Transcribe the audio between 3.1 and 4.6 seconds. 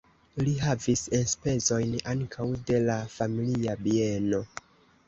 familia bieno.